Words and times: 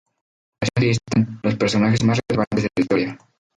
A 0.61 0.63
continuación 0.65 0.69
se 0.77 0.83
listan 1.19 1.39
los 1.43 1.55
personajes 1.57 2.03
más 2.03 2.19
relevantes 2.27 2.63
de 2.63 2.69
la 2.75 2.81
historia. 2.81 3.19